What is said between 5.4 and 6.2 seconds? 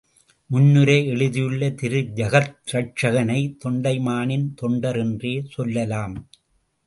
சொல்லலாம்.